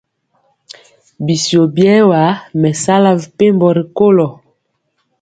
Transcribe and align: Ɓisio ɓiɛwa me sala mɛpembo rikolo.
Ɓisio 1.25 1.61
ɓiɛwa 1.75 2.21
me 2.59 2.69
sala 2.83 3.09
mɛpembo 3.17 3.67
rikolo. 3.77 4.27